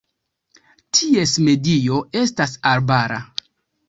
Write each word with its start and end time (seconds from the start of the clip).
Ties 0.99 1.33
medio 1.47 1.99
estas 2.21 2.57
arbara. 2.71 3.21